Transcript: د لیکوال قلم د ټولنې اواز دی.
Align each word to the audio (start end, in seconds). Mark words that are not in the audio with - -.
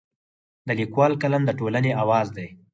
د 0.67 0.69
لیکوال 0.79 1.13
قلم 1.21 1.41
د 1.45 1.51
ټولنې 1.59 1.91
اواز 2.01 2.27
دی. 2.37 2.47